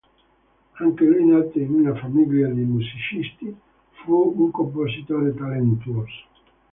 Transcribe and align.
Anche 0.79 1.03
lui 1.05 1.27
nato 1.29 1.59
in 1.59 1.75
una 1.75 1.93
famiglia 1.95 2.47
di 2.47 2.61
musicisti, 2.63 3.55
fu 4.01 4.33
un 4.35 4.49
compositore 4.49 5.31
talentuoso. 5.35 6.23